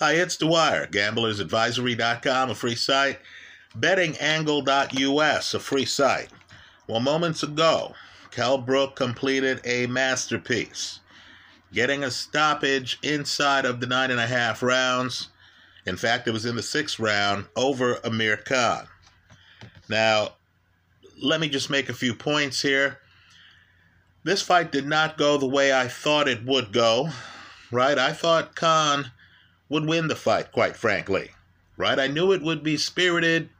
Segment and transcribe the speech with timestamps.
[0.00, 3.20] Hi, it's Dwyer, gamblersadvisory.com, a free site,
[3.78, 6.30] bettingangle.us, a free site.
[6.88, 7.94] Well, moments ago,
[8.32, 10.98] Kell Brook completed a masterpiece,
[11.72, 15.28] getting a stoppage inside of the nine and a half rounds.
[15.86, 18.88] In fact, it was in the sixth round over Amir Khan.
[19.88, 20.32] Now,
[21.22, 22.98] let me just make a few points here.
[24.24, 27.10] This fight did not go the way I thought it would go,
[27.70, 27.96] right?
[27.96, 29.12] I thought Khan
[29.74, 31.32] would win the fight, quite frankly,
[31.76, 31.98] right?
[31.98, 33.50] I knew it would be spirited.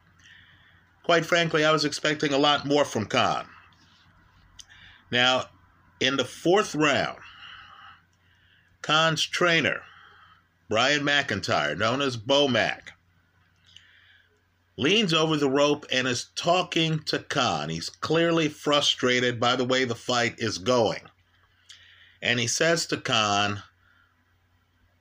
[1.03, 3.47] Quite frankly, I was expecting a lot more from Khan.
[5.11, 5.47] Now,
[5.99, 7.19] in the fourth round,
[8.81, 9.83] Khan's trainer,
[10.69, 12.91] Brian McIntyre, known as Bomac,
[14.77, 17.71] leans over the rope and is talking to Khan.
[17.71, 21.03] He's clearly frustrated by the way the fight is going.
[22.23, 23.65] And he says to Khan,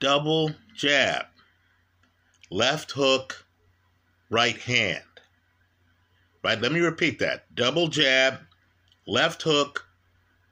[0.03, 1.27] double jab,
[2.51, 3.45] left hook,
[4.29, 5.01] right hand.
[6.43, 7.55] Right, let me repeat that.
[7.55, 8.39] Double jab,
[9.07, 9.87] left hook,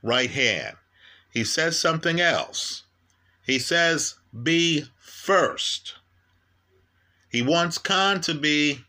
[0.02, 0.78] right hand.
[1.34, 2.84] He says something else.
[3.46, 5.96] He says, be first.
[7.30, 8.80] He wants Khan to be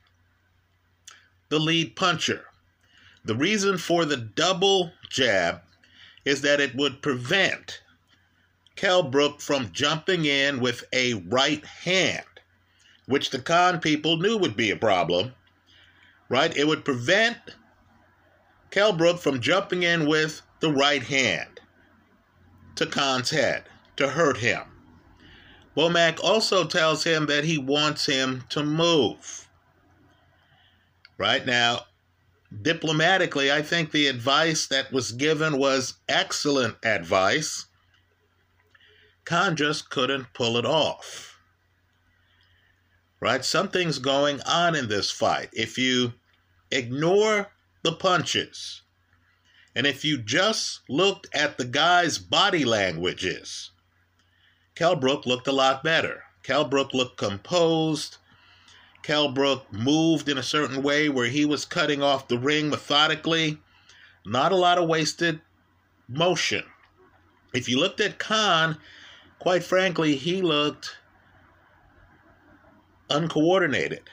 [1.49, 2.45] the lead puncher.
[3.25, 5.63] The reason for the double jab
[6.25, 7.82] is that it would prevent
[8.77, 12.25] Kell Brook from jumping in with a right hand,
[13.07, 15.35] which the Khan people knew would be a problem,
[16.29, 16.57] right?
[16.57, 17.37] It would prevent
[18.71, 21.61] Kell Brook from jumping in with the right hand
[22.77, 23.65] to Khan's head
[23.97, 24.63] to hurt him.
[25.77, 29.49] Bomac also tells him that he wants him to move.
[31.19, 31.87] Right now,
[32.63, 37.67] diplomatically, I think the advice that was given was excellent advice.
[39.25, 41.39] Khan just couldn't pull it off.
[43.21, 43.45] Right?
[43.45, 45.51] Something's going on in this fight.
[45.53, 46.15] If you
[46.71, 48.83] ignore the punches,
[49.75, 53.71] and if you just looked at the guy's body languages,
[54.75, 56.25] Kell Brook looked a lot better.
[56.43, 58.17] Kell Brook looked composed.
[59.03, 63.59] Kell Brook moved in a certain way where he was cutting off the ring methodically.
[64.25, 65.41] Not a lot of wasted
[66.09, 66.65] motion.
[67.53, 68.79] If you looked at Khan,
[69.43, 70.99] quite frankly, he looked
[73.11, 74.09] uncoordinated.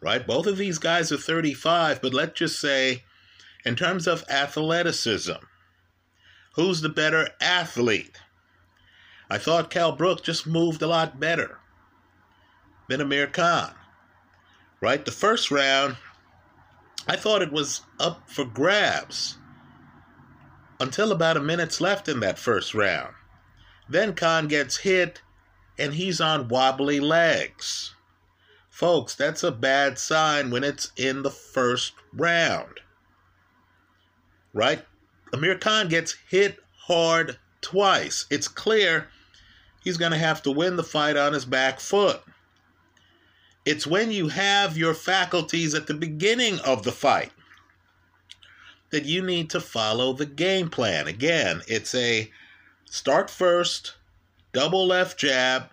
[0.00, 0.24] Right?
[0.24, 3.02] Both of these guys are 35, but let's just say,
[3.64, 5.42] in terms of athleticism,
[6.54, 8.20] who's the better athlete?
[9.28, 11.58] I thought Kell Brook just moved a lot better
[12.88, 13.74] than Amir Khan.
[14.80, 15.04] Right?
[15.04, 15.96] The first round,
[17.08, 19.38] I thought it was up for grabs
[20.78, 23.12] until about a minute's left in that first round.
[23.88, 25.22] Then Khan gets hit
[25.78, 27.94] and he's on wobbly legs.
[28.70, 32.80] Folks, that's a bad sign when it's in the first round.
[34.52, 34.84] Right?
[35.32, 38.26] Amir Khan gets hit hard twice.
[38.30, 39.08] It's clear
[39.82, 42.22] he's going to have to win the fight on his back foot.
[43.64, 47.32] It's when you have your faculties at the beginning of the fight
[48.90, 51.08] that you need to follow the game plan.
[51.08, 52.30] Again, it's a
[52.94, 53.94] start first,
[54.52, 55.64] double left jab,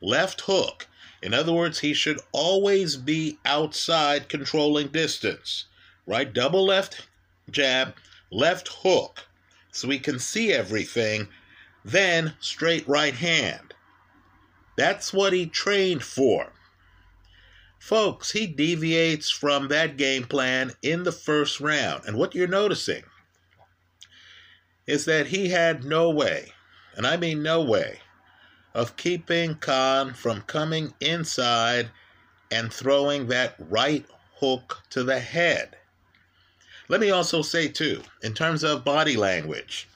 [0.00, 0.88] left hook.
[1.22, 5.66] In other words, he should always be outside controlling distance,
[6.06, 6.32] right?
[6.32, 7.06] Double left
[7.50, 7.94] jab,
[8.32, 9.26] left hook,
[9.70, 11.28] so we can see everything.
[11.84, 13.74] Then straight right hand.
[14.74, 16.50] That's what he trained for.
[17.78, 22.04] Folks, he deviates from that game plan in the first round.
[22.06, 23.02] And what you're noticing
[24.86, 26.54] is that he had no way,
[26.96, 28.00] and I mean no way,
[28.74, 31.90] of keeping Khan from coming inside
[32.50, 34.04] and throwing that right
[34.36, 35.76] hook to the head.
[36.88, 39.88] Let me also say, too, in terms of body language,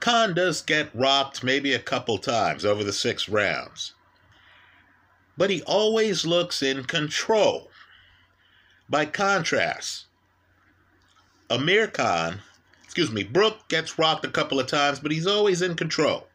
[0.00, 3.94] Khan does get rocked maybe a couple times over the six rounds
[5.36, 7.70] but he always looks in control.
[8.88, 10.06] By contrast,
[11.50, 12.42] Amir Khan,
[12.96, 16.28] excuse me, Brook gets rocked a couple of times, but he's always in control.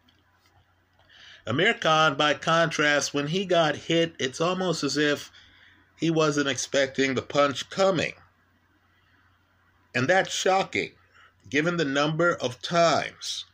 [1.48, 5.32] Amir Khan, by contrast, when he got hit, it's almost as if
[5.98, 8.14] he wasn't expecting the punch coming.
[9.96, 10.92] And that's shocking,
[11.50, 13.46] given the number of times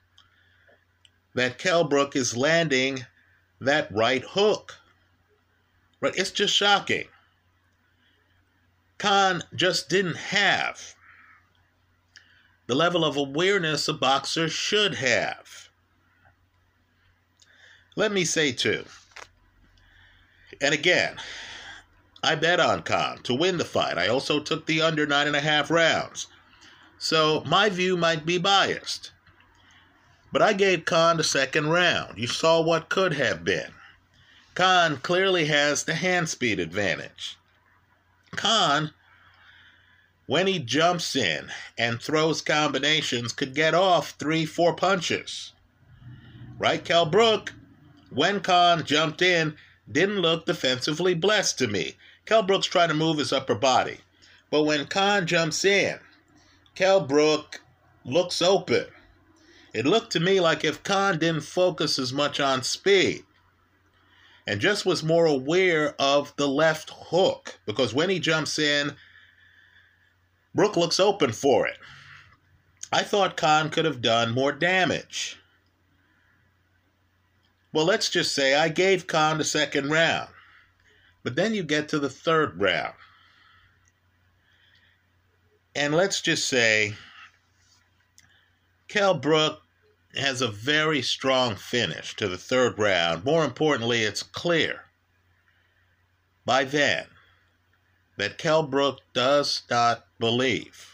[1.33, 3.05] that Kell Brook is landing
[3.61, 4.75] that right hook.
[6.01, 6.13] Right?
[6.17, 7.07] It's just shocking.
[8.97, 10.96] Khan just didn't have
[12.67, 15.69] the level of awareness a boxer should have.
[17.95, 18.85] Let me say, too,
[20.61, 21.17] And again,
[22.23, 23.97] I bet on Khan to win the fight.
[23.97, 26.27] I also took the under nine and a half rounds.
[26.99, 29.11] So my view might be biased.
[30.31, 32.17] But I gave Khan the second round.
[32.17, 33.71] You saw what could have been.
[34.55, 37.37] Khan clearly has the hand speed advantage.
[38.35, 38.91] Khan,
[40.27, 45.53] when he jumps in and throws combinations, could get off three, four punches.
[46.59, 47.53] Right, Kell Brook?
[48.09, 49.55] When Khan jumped in,
[49.89, 51.95] didn't look defensively blessed to me.
[52.25, 53.99] Kell Brook's trying to move his upper body.
[54.51, 55.97] But when Khan jumps in,
[56.75, 57.61] Kell Brook
[58.03, 58.85] looks open.
[59.73, 63.23] It looked to me like if Khan didn't focus as much on speed
[64.45, 68.95] and just was more aware of the left hook, because when he jumps in,
[70.57, 71.77] Brook looks open for it.
[72.91, 75.37] I thought Khan could have done more damage.
[77.71, 80.29] Well, let's just say I gave Khan the second round.
[81.23, 82.95] But then you get to the third round.
[85.75, 86.95] And let's just say
[88.87, 89.61] Kell Brook
[90.15, 93.23] has a very strong finish to the third round.
[93.23, 94.85] More importantly, it's clear
[96.45, 97.05] by then
[98.17, 100.91] that Kell Brook does not believe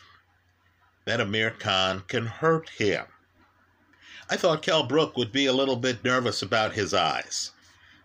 [1.05, 3.05] that Amir Khan can hurt him.
[4.29, 7.51] I thought Kell Brook would be a little bit nervous about his eyes.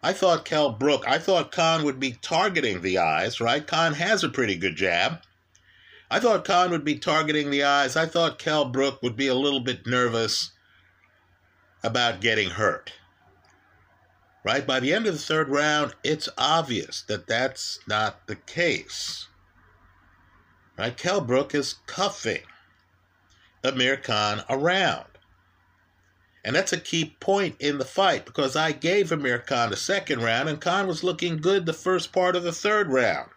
[0.03, 3.67] I thought Kell Brook, I thought Khan would be targeting the eyes, right?
[3.67, 5.23] Khan has a pretty good jab.
[6.11, 7.97] I thought Khan would be targeting the eyes.
[7.97, 10.53] I thought Kell Brook would be a little bit nervous
[11.83, 12.93] about getting hurt.
[14.45, 14.67] Right?
[14.67, 19.28] By the end of the third round, it's obvious that that's not the case.
[20.79, 20.97] Right?
[20.97, 22.43] Kell Brook is cuffing
[23.65, 25.07] Amir Khan around.
[26.45, 30.23] And that's a key point in the fight because I gave Amir Khan the second
[30.23, 33.31] round and Khan was looking good the first part of the third round.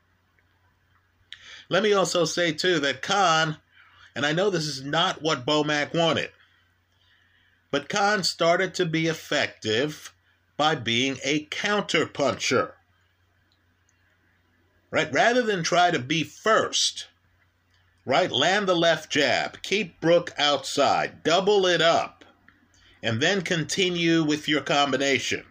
[1.68, 3.58] Let me also say, too, that Khan,
[4.16, 6.30] and I know this is not what Bomac wanted,
[7.72, 10.14] but Khan started to be effective
[10.58, 12.74] by being a counterpuncher.
[14.92, 15.12] Right?
[15.12, 17.08] Rather than try to be first,
[18.06, 18.32] right?
[18.32, 22.22] Land the left jab, keep Brook outside, double it up
[23.04, 25.44] and then continue with your combination.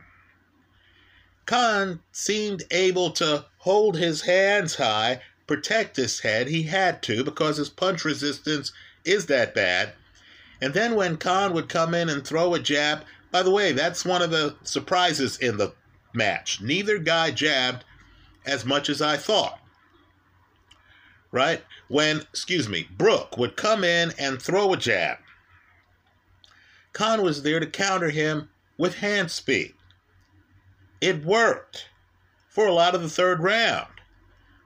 [1.46, 6.48] Khan seemed able to hold his hands high, protect his head.
[6.48, 8.72] He had to because his punch resistance
[9.04, 9.92] is that bad.
[10.60, 14.04] And then when Khan would come in and throw a jab, by the way, that's
[14.04, 15.72] one of the surprises in the
[16.12, 16.60] match.
[16.60, 17.84] Neither guy jabbed
[18.46, 19.59] as much as I thought.
[21.32, 21.62] Right?
[21.88, 25.18] When, excuse me, Brook would come in and throw a jab.
[26.92, 29.74] Khan was there to counter him with hand speed.
[31.00, 31.88] It worked
[32.48, 33.86] for a lot of the third round.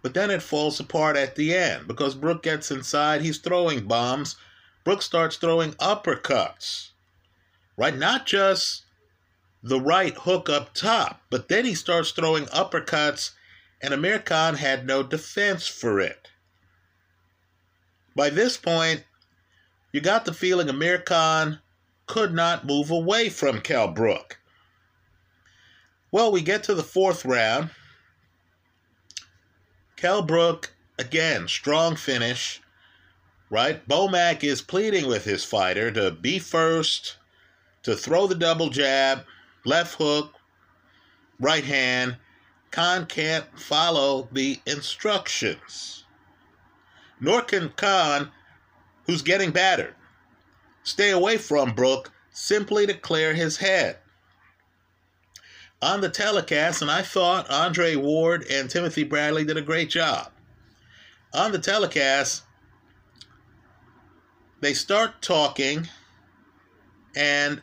[0.03, 4.37] But then it falls apart at the end because Brook gets inside, he's throwing bombs.
[4.85, 6.91] Brook starts throwing uppercuts.
[7.77, 7.97] Right?
[7.97, 8.85] Not just
[9.63, 13.31] the right hook up top, but then he starts throwing uppercuts,
[13.83, 16.29] and Amir Khan had no defense for it.
[18.15, 19.05] By this point,
[19.93, 21.61] you got the feeling Amir Khan
[22.07, 24.39] could not move away from Kell Brook.
[26.13, 27.71] Well, we get to the fourth round.
[29.97, 32.61] Kell Brook, again, strong finish,
[33.51, 33.87] right?
[33.89, 37.17] Bomac is pleading with his fighter to be first,
[37.83, 39.25] to throw the double jab,
[39.65, 40.35] left hook,
[41.41, 42.17] right hand.
[42.71, 46.04] Khan can't follow the instructions.
[47.25, 48.31] Nor can Khan,
[49.07, 49.95] who's getting battered
[50.83, 53.97] stay away from Brook simply to clear his head.
[55.81, 60.33] On the telecast, and I thought Andre Ward and Timothy Bradley did a great job.
[61.33, 62.43] On the telecast,
[64.61, 65.89] they start talking,
[67.17, 67.63] and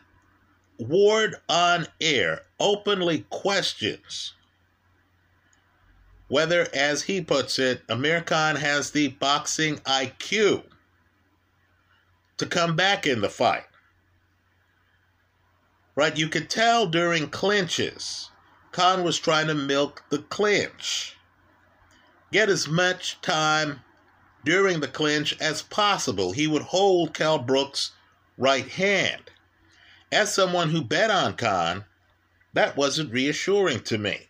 [0.78, 4.34] Ward on air openly questions
[6.32, 10.62] whether, as he puts it, Amir Khan has the boxing IQ
[12.38, 13.66] to come back in the fight.
[15.94, 16.16] Right?
[16.16, 18.30] You could tell during clinches,
[18.70, 21.18] Khan was trying to milk the clinch.
[22.32, 23.80] Get as much time
[24.42, 26.32] during the clinch as possible.
[26.32, 27.90] He would hold Kell Brook's
[28.38, 29.30] right hand.
[30.10, 31.84] As someone who bet on Khan,
[32.54, 34.28] that wasn't reassuring to me.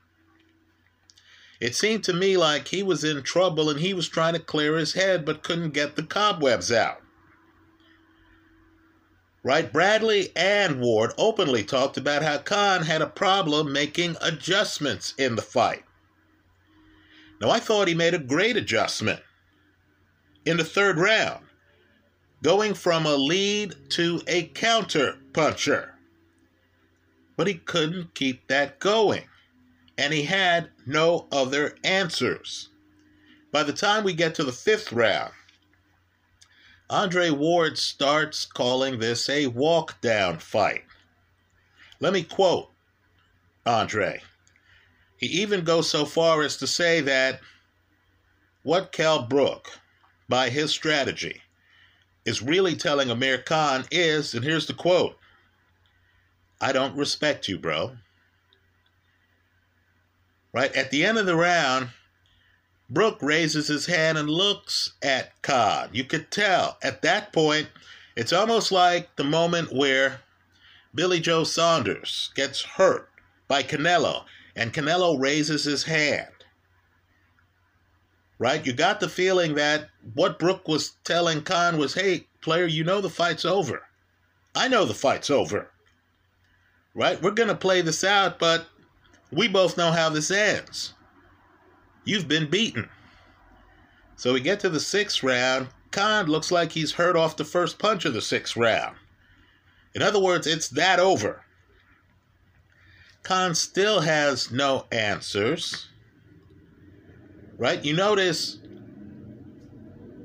[1.62, 4.76] It seemed to me like he was in trouble and he was trying to clear
[4.76, 7.02] his head but couldn't get the cobwebs out
[9.42, 9.72] right?
[9.72, 15.42] Bradley and Ward openly talked about how Khan had a problem making adjustments in the
[15.42, 15.84] fight.
[17.40, 19.20] Now, I thought he made a great adjustment
[20.44, 21.44] in the third round,
[22.42, 25.94] going from a lead to a counter puncher.
[27.36, 29.24] But he couldn't keep that going,
[30.02, 32.70] and he had no other answers.
[33.52, 35.32] By the time we get to the fifth round,
[36.90, 40.82] Andre Ward starts calling this a walk down fight.
[42.00, 42.72] Let me quote
[43.64, 44.20] Andre.
[45.18, 47.38] He even goes so far as to say that
[48.64, 49.78] what Kell Brook,
[50.28, 51.42] by his strategy,
[52.24, 55.16] is really telling Amir Khan is, and here's the quote
[56.60, 57.98] I don't respect you, bro.
[60.52, 60.74] Right?
[60.76, 61.88] At the end of the round,
[62.90, 65.88] Brook raises his hand and looks at Khan.
[65.92, 67.68] You could tell at that point,
[68.16, 70.20] it's almost like the moment where
[70.94, 73.08] Billy Joe Saunders gets hurt
[73.48, 76.28] by Canelo and Canelo raises his hand.
[78.38, 78.66] Right?
[78.66, 83.00] You got the feeling that what Brook was telling Khan was, hey, player, you know
[83.00, 83.82] the fight's over.
[84.54, 85.70] I know the fight's over.
[86.94, 87.22] Right?
[87.22, 88.66] We're going to play this out, but
[89.32, 90.94] we both know how this ends.
[92.04, 92.88] You've been beaten.
[94.16, 95.68] So we get to the sixth round.
[95.90, 98.96] Khan looks like he's hurt off the first punch of the sixth round.
[99.94, 101.44] In other words, it's that over.
[103.22, 105.88] Khan still has no answers.
[107.56, 107.84] Right?
[107.84, 108.58] You notice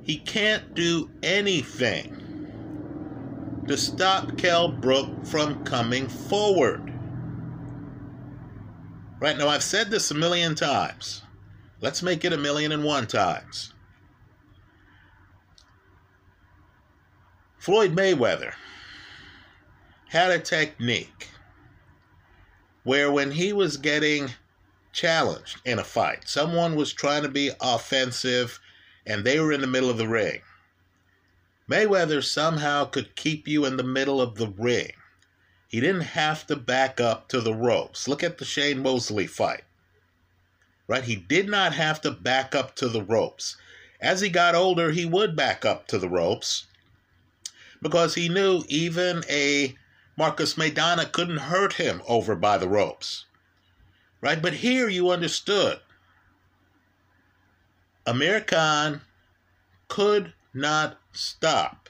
[0.03, 2.13] he can't do anything
[3.67, 6.96] to stop Kell Brook from coming forward.
[9.19, 11.23] Right now, I've said this a million times.
[11.81, 13.73] Let's make it a million and one times.
[17.57, 18.53] Floyd Mayweather
[20.09, 21.29] had a technique
[22.83, 24.29] where when he was getting
[24.93, 28.59] challenged in a fight, someone was trying to be offensive
[29.05, 30.41] and they were in the middle of the ring.
[31.69, 34.91] Mayweather somehow could keep you in the middle of the ring.
[35.67, 38.07] He didn't have to back up to the ropes.
[38.07, 39.63] Look at the Shane Mosley fight.
[40.87, 41.03] Right?
[41.03, 43.57] He did not have to back up to the ropes.
[43.99, 46.67] As he got older, he would back up to the ropes
[47.81, 49.75] because he knew even a
[50.15, 53.25] Marcos Maidana couldn't hurt him over by the ropes.
[54.21, 54.41] Right?
[54.41, 55.79] But here you understood.
[58.05, 59.01] Amir Khan
[59.89, 61.86] could not stop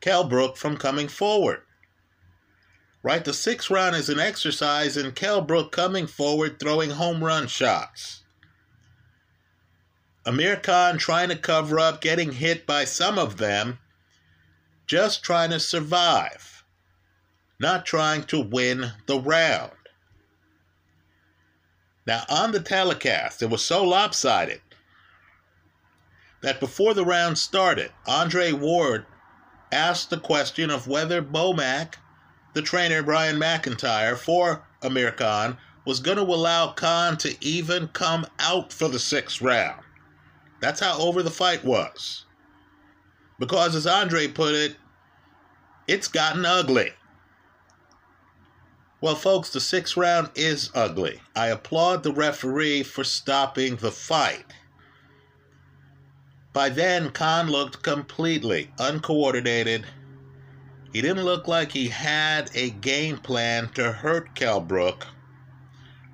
[0.00, 1.62] Kell Brook from coming forward.
[3.02, 3.24] Right?
[3.24, 8.22] The sixth round is an exercise in Kell Brook coming forward, throwing home run shots.
[10.26, 13.78] Amir Khan trying to cover up, getting hit by some of them
[14.86, 16.64] just trying to survive,
[17.60, 19.72] not trying to win the round.
[22.06, 24.62] Now, on the telecast, it was so lopsided
[26.40, 29.04] that before the round started, Andre Ward
[29.72, 31.94] asked the question of whether Bomac,
[32.54, 38.26] the trainer Brian McIntyre for Amir Khan, was going to allow Khan to even come
[38.38, 39.82] out for the sixth round.
[40.60, 42.24] That's how over the fight was.
[43.38, 44.76] Because, as Andre put it,
[45.86, 46.90] it's gotten ugly.
[49.00, 51.20] Well, folks, the sixth round is ugly.
[51.36, 54.44] I applaud the referee for stopping the fight.
[56.52, 59.86] By then, Khan looked completely uncoordinated.
[60.92, 65.06] He didn't look like he had a game plan to hurt Kell Brook.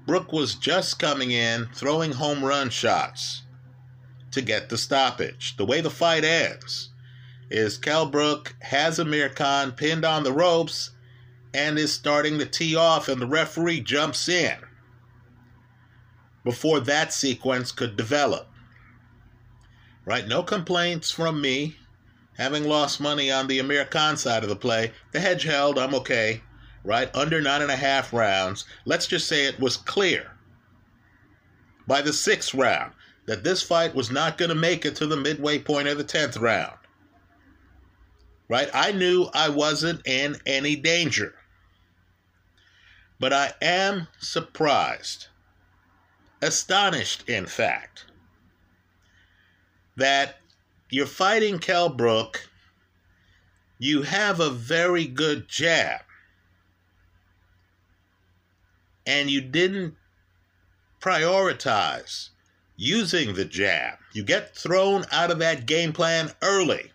[0.07, 3.43] Brook was just coming in, throwing home run shots
[4.33, 5.57] to get the stoppage.
[5.57, 6.91] The way the fight ends
[7.51, 10.91] is Kell Brook has Amir Khan pinned on the ropes
[11.55, 14.57] and is starting to tee off, and the referee jumps in
[16.43, 18.49] before that sequence could develop.
[20.05, 20.27] Right?
[20.27, 21.77] No complaints from me.
[22.37, 25.95] Having lost money on the Amir Khan side of the play, the hedge held, I'm
[25.95, 26.43] okay.
[26.83, 27.15] Right?
[27.15, 28.65] Under nine and a half rounds.
[28.85, 30.33] Let's just say it was clear
[31.87, 32.93] by the sixth round
[33.27, 36.05] that this fight was not going to make it to the midway point of the
[36.05, 36.77] 10th round.
[38.49, 38.69] Right?
[38.75, 41.35] I knew I wasn't in any danger.
[43.19, 45.29] But I am surprised,
[46.43, 48.05] astonished, in fact,
[49.97, 50.37] that
[50.91, 52.49] you're fighting Kell Brook.
[53.79, 56.01] You have a very good jab.
[59.07, 59.97] And you didn't
[61.01, 62.31] prioritize
[62.77, 63.99] using the jab.
[64.13, 66.93] You get thrown out of that game plan early,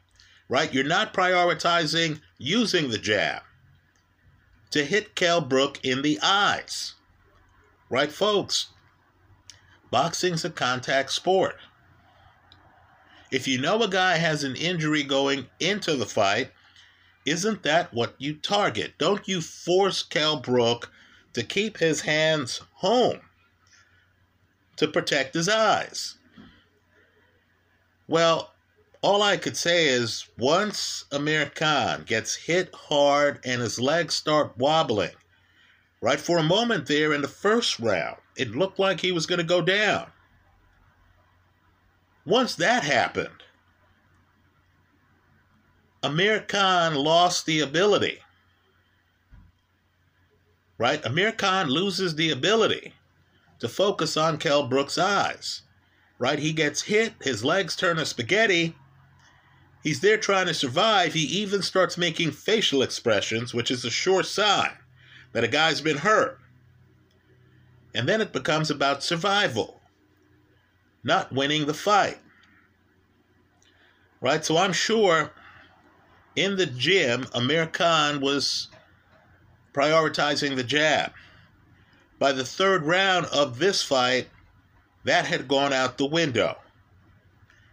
[0.48, 0.74] right?
[0.74, 3.44] You're not prioritizing using the jab
[4.72, 6.94] to hit Kell Brook in the eyes,
[7.89, 8.68] right, folks?
[9.91, 11.56] Boxing's a contact sport.
[13.31, 16.51] If you know a guy has an injury going into the fight,
[17.25, 18.93] isn't that what you target?
[18.98, 20.91] Don't you force Kell Brook
[21.33, 23.19] to keep his hands home
[24.77, 26.15] to protect his eyes?
[28.07, 28.53] Well,
[29.01, 34.57] all I could say is once Amir Khan gets hit hard and his legs start
[34.57, 35.15] wobbling,
[36.01, 39.38] right for a moment there in the first round, it looked like he was going
[39.38, 40.12] to go down.
[42.29, 43.41] Once that happened,
[46.03, 48.19] Amir Khan lost the ability.
[50.77, 51.03] Right?
[51.03, 52.93] Amir Khan loses the ability
[53.57, 55.63] to focus on Kell Brook's eyes.
[56.19, 56.38] Right?
[56.38, 58.75] He gets hit, his legs turn to spaghetti.
[59.81, 61.15] He's there trying to survive.
[61.15, 64.77] He even starts making facial expressions, which is a sure sign
[65.33, 66.38] that a guy's been hurt.
[67.95, 69.78] And then it becomes about survival,
[71.03, 72.18] not winning the fight.
[74.22, 74.44] Right?
[74.44, 75.32] So I'm sure
[76.36, 78.68] in the gym, Amir Khan was
[79.74, 81.12] prioritizing the jab.
[82.18, 84.27] By the third round of this fight,
[85.06, 86.58] that had gone out the window.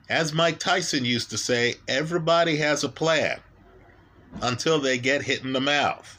[0.08, 3.40] As Mike Tyson used to say, everybody has a plan
[4.40, 6.18] until they get hit in the mouth.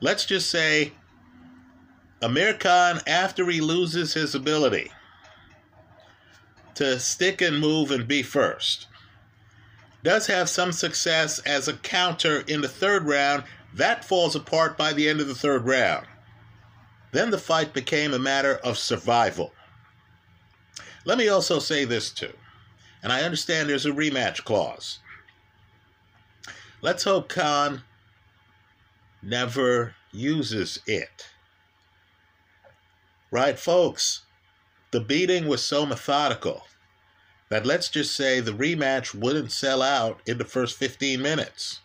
[0.00, 0.92] Let's just say
[2.22, 4.90] Amir Khan, after he loses his ability
[6.74, 8.86] to stick and move and be first,
[10.02, 13.44] does have some success as a counter in the third round.
[13.72, 16.06] That falls apart by the end of the third round.
[17.12, 19.52] Then the fight became a matter of survival.
[21.04, 22.32] Let me also say this too,
[23.02, 24.98] and I understand there's a rematch clause.
[26.82, 27.82] Let's hope Khan
[29.22, 31.30] never uses it.
[33.30, 34.23] Right, folks?
[34.94, 36.68] The beating was so methodical
[37.48, 41.80] that let's just say the rematch wouldn't sell out in the first 15 minutes.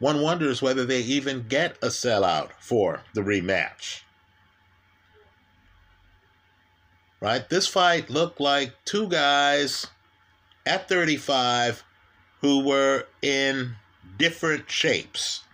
[0.00, 4.00] One wonders whether they even get a sellout for the rematch.
[7.20, 7.48] Right?
[7.48, 9.86] This fight looked like two guys
[10.66, 11.84] at 35
[12.40, 13.76] who were in
[14.18, 15.44] different shapes.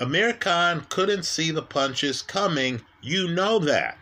[0.00, 3.96] Amir Khan couldn't see the punches coming you know that.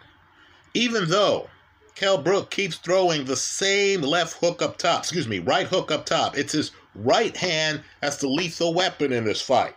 [0.74, 1.50] Even though
[1.94, 6.06] Kell Brook keeps throwing the same left hook up top, excuse me, right hook up
[6.06, 6.36] top.
[6.36, 9.76] It's his right hand that's the lethal weapon in this fight.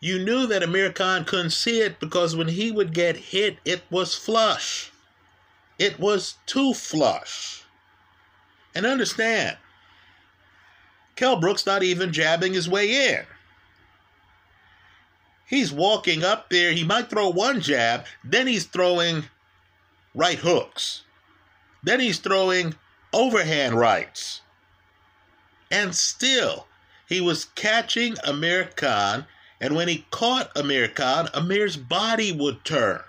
[0.00, 3.82] You knew that Amir Khan couldn't see it because when he would get hit, it
[3.88, 4.90] was flush.
[5.78, 7.62] It was too flush.
[8.74, 9.58] And understand,
[11.14, 13.26] Kell Brook's not even jabbing his way in.
[15.46, 16.72] He's walking up there.
[16.72, 19.24] He might throw one jab, then he's throwing
[20.14, 21.02] right hooks.
[21.82, 22.74] Then he's throwing
[23.12, 24.40] overhand rights.
[25.70, 26.66] And still,
[27.08, 29.26] he was catching Amir Khan,
[29.60, 33.00] and when he caught Amir Khan, Amir's body would turn.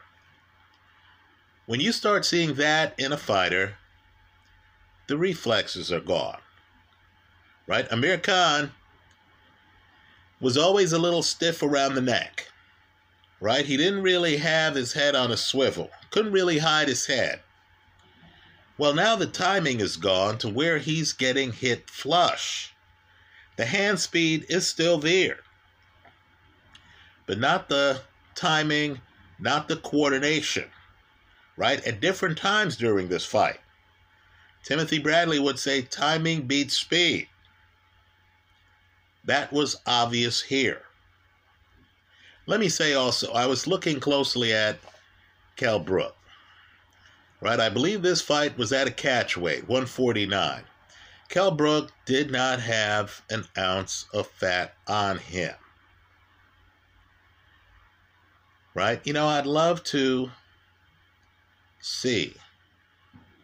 [1.65, 3.75] When you start seeing that in a fighter,
[5.07, 6.39] the reflexes are gone.
[7.67, 7.89] Right?
[7.91, 8.71] Amir Khan
[10.43, 12.51] was always a little stiff around the neck,
[13.39, 13.65] right?
[13.65, 17.39] He didn't really have his head on a swivel, couldn't really hide his head.
[18.77, 22.73] Well, now the timing is gone to where he's getting hit flush.
[23.55, 25.39] The hand speed is still there,
[27.25, 28.01] but not the
[28.35, 28.99] timing,
[29.39, 30.65] not the coordination,
[31.55, 31.81] right?
[31.87, 33.61] At different times during this fight.
[34.63, 37.29] Timothy Bradley would say timing beats speed.
[39.25, 40.81] That was obvious here.
[42.45, 44.79] Let me say also, I was looking closely at
[45.55, 46.15] Kell Brook.
[47.39, 50.63] Right, I believe this fight was at a catch weight, 149.
[51.29, 55.53] Kell Brook did not have an ounce of fat on him.
[58.73, 59.05] Right?
[59.05, 60.31] You know, I'd love to
[61.79, 62.35] see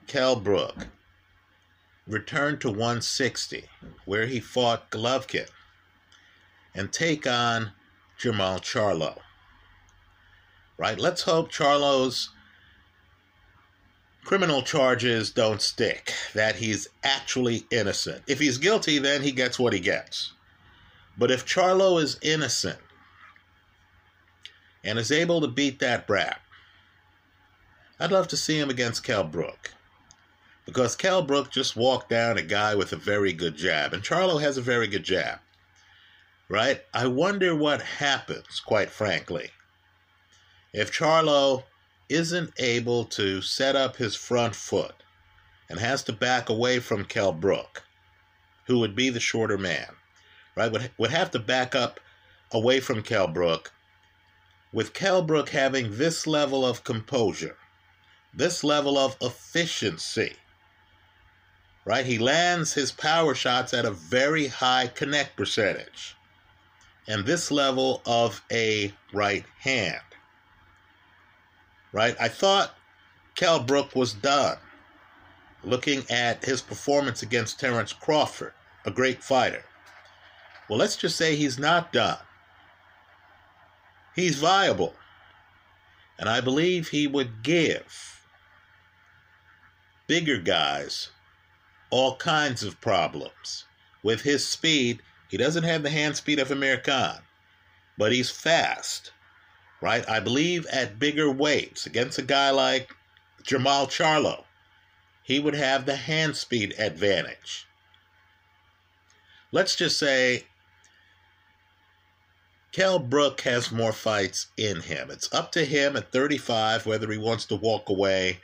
[0.07, 0.87] Kell Brook
[2.07, 3.63] return to 160,
[4.05, 5.47] where he fought Golovkin
[6.79, 7.73] and take on
[8.17, 9.17] Jermall Charlo.
[10.77, 10.97] Right?
[10.97, 12.29] Let's hope Charlo's
[14.23, 18.23] criminal charges don't stick, that he's actually innocent.
[18.27, 20.31] If he's guilty, then he gets what he gets.
[21.17, 22.79] But if Charlo is innocent
[24.81, 26.39] and is able to beat that brat,
[27.99, 29.73] I'd love to see him against Kell Brook.
[30.65, 34.41] Because Kell Brook just walked down a guy with a very good jab, and Charlo
[34.41, 35.39] has a very good jab
[36.49, 36.81] right?
[36.93, 39.51] I wonder what happens, quite frankly,
[40.73, 41.63] if Charlo
[42.09, 44.95] isn't able to set up his front foot
[45.69, 47.83] and has to back away from Kell Brook,
[48.65, 49.95] who would be the shorter man,
[50.55, 50.71] right?
[50.71, 51.99] Would, would have to back up
[52.51, 53.71] away from Kell Brook,
[54.73, 57.57] with Kell Brook having this level of composure,
[58.33, 60.33] this level of efficiency,
[61.85, 62.05] right?
[62.05, 66.15] He lands his power shots at a very high connect percentage,
[67.09, 69.99] and this level of a right hand,
[71.91, 72.15] right?
[72.21, 72.75] I thought
[73.35, 74.57] Kell Brook was done
[75.63, 78.53] looking at his performance against Terence Crawford,
[78.85, 79.63] a great fighter.
[80.69, 82.19] Well, let's just say he's not done.
[84.15, 84.93] He's viable.
[86.19, 88.21] And I believe he would give
[90.05, 91.09] bigger guys
[91.89, 93.65] all kinds of problems.
[94.03, 97.19] With his speed, he doesn't have the hand speed of Amir Khan,
[97.97, 99.11] but he's fast,
[99.79, 100.07] right?
[100.09, 102.95] I believe at bigger weights against a guy like
[103.43, 104.43] Jermall Charlo,
[105.21, 107.67] he would have the hand speed advantage.
[109.51, 110.45] Let's just say
[112.71, 115.09] Kell Brook has more fights in him.
[115.11, 118.39] It's up to him at 35 whether he wants to walk away.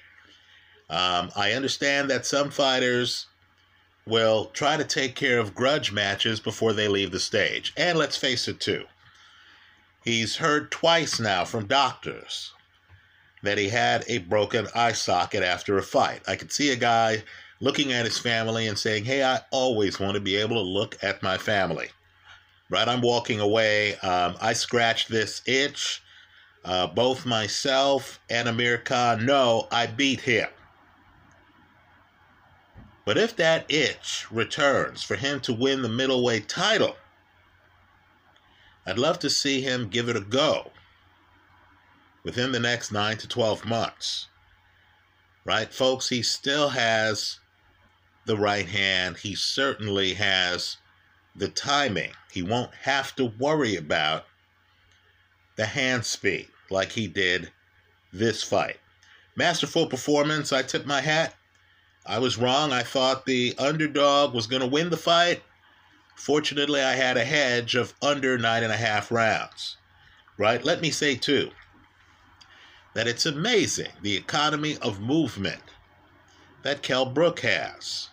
[0.90, 3.26] Um, I understand that some fighters
[4.08, 7.74] will try to take care of grudge matches before they leave the stage.
[7.76, 8.86] And let's face it, too.
[10.04, 12.54] He's heard twice now from doctors
[13.42, 16.22] that he had a broken eye socket after a fight.
[16.28, 17.24] I could see a guy
[17.60, 21.04] looking at his family and saying, Hey, I always want to be able to look
[21.04, 21.90] at my family.
[22.70, 22.88] Right?
[22.88, 23.96] I'm walking away.
[23.98, 26.02] Um, I scratched this itch.
[26.64, 30.48] Uh, both myself and Amir Khan know I beat him.
[33.06, 36.98] But if that itch returns for him to win the middleweight title,
[38.86, 40.72] I'd love to see him give it a go
[42.24, 44.28] within the next 9 to 12 months.
[45.46, 46.10] Right, folks?
[46.10, 47.40] He still has
[48.26, 49.18] the right hand.
[49.18, 50.78] He certainly has
[51.36, 52.12] the timing.
[52.32, 54.26] He won't have to worry about
[55.56, 57.52] the hand speed like he did
[58.12, 58.80] this fight.
[59.36, 60.52] Masterful performance.
[60.52, 61.36] I tip my hat.
[62.06, 62.72] I was wrong.
[62.72, 65.42] I thought the underdog was going to win the fight.
[66.16, 69.78] Fortunately, I had a hedge of under nine and a half rounds.
[70.38, 70.64] Right?
[70.64, 71.52] Let me say, too,
[72.94, 75.62] that it's amazing the economy of movement
[76.64, 78.10] that Kell Brook has.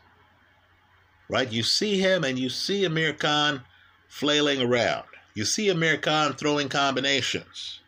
[1.28, 1.50] Right?
[1.50, 3.62] You see him and you see Amir Khan
[4.08, 5.06] flailing around.
[5.34, 7.80] You see Amir Khan throwing combinations.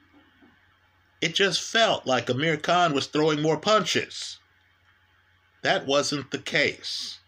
[1.21, 4.39] It just felt like Amir Khan was throwing more punches.
[5.65, 7.21] That wasn't the case.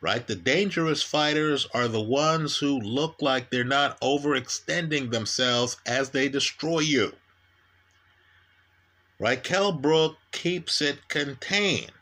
[0.00, 0.26] Right?
[0.26, 6.28] The dangerous fighters are the ones who look like they're not overextending themselves as they
[6.28, 7.12] destroy you.
[9.44, 11.92] Kell Brook keeps it contained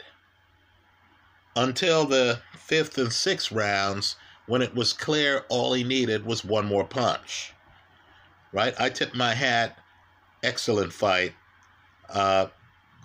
[1.54, 6.64] until the fifth and sixth rounds when it was clear all he needed was one
[6.64, 7.52] more punch.
[8.52, 8.74] Right?
[8.80, 9.76] I tip my hat.
[10.42, 11.34] Excellent fight.
[12.08, 12.46] Uh,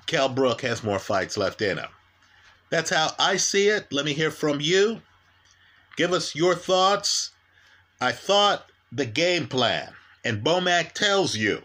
[0.06, 1.90] Kell Brook has more fights left in him.
[2.70, 3.92] That's how I see it.
[3.92, 5.02] Let me hear from you.
[5.96, 7.32] Give us your thoughts.
[8.02, 11.62] I thought the game plan, and Bomac tells you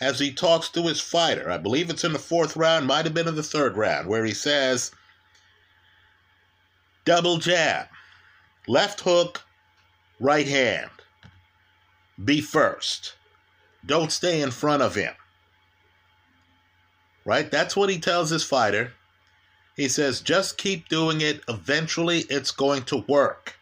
[0.00, 3.14] as he talks to his fighter, I believe it's in the fourth round, might have
[3.14, 4.92] been in the third round, where he says,
[7.04, 7.86] double jab,
[8.68, 9.42] left hook,
[10.20, 10.90] right hand.
[12.22, 13.14] Be first.
[13.84, 15.14] Don't stay in front of him.
[17.24, 17.50] Right?
[17.50, 18.92] That's what he tells his fighter.
[19.78, 21.40] He says, just keep doing it.
[21.46, 23.54] Eventually, it's going to work.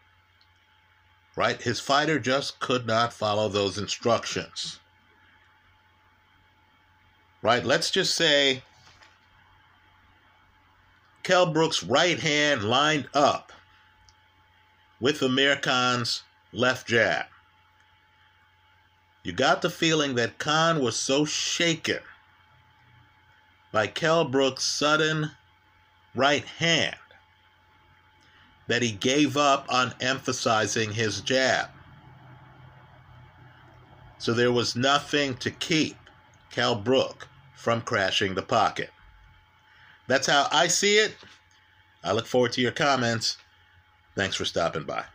[1.35, 1.61] Right?
[1.61, 4.79] His fighter just could not follow those instructions.
[7.43, 7.63] Right?
[7.63, 8.63] Let's just say
[11.21, 13.53] Kell Brook's right hand lined up
[14.99, 17.27] with Amir Khan's left jab.
[19.21, 21.99] You got the feeling that Khan was so shaken
[23.71, 25.29] by Kell Brook's sudden
[26.17, 26.95] right hand
[28.67, 31.69] that he gave up on emphasizing his jab.
[34.17, 35.95] So there was nothing to keep
[36.51, 38.89] Kell Brook from crashing the pocket.
[40.07, 41.15] That's how I see it.
[42.03, 43.37] I look forward to your comments.
[44.15, 45.05] Thanks for stopping by.